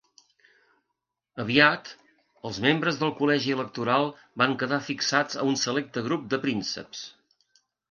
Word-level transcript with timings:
Aviat, 1.43 1.91
els 2.51 2.61
membres 2.65 2.97
del 3.03 3.13
col·legi 3.21 3.53
electoral 3.57 4.09
van 4.45 4.57
quedar 4.63 4.81
fixats 4.89 5.41
a 5.43 5.47
un 5.53 5.63
selecte 5.67 6.07
grup 6.11 6.27
de 6.35 6.43
prínceps. 6.49 7.07